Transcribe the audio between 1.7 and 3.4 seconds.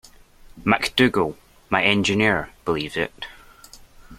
engineer, believes it.